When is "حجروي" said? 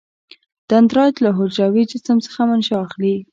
1.37-1.83